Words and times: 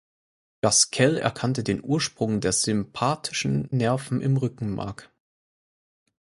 Gaskell 0.61 1.17
erkannte 1.17 1.63
den 1.63 1.83
Ursprung 1.83 2.41
der 2.41 2.53
sympathischen 2.53 3.67
Nerven 3.69 4.19
im 4.19 4.35
Rückenmark. 4.35 5.11